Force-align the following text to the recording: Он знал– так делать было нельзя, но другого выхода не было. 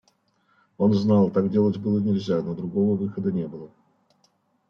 Он 0.79 0.95
знал– 0.95 1.29
так 1.29 1.51
делать 1.51 1.77
было 1.77 1.99
нельзя, 1.99 2.41
но 2.41 2.55
другого 2.55 2.95
выхода 2.97 3.31
не 3.31 3.47
было. 3.47 3.69